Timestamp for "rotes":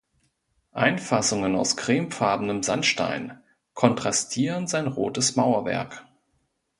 4.87-5.35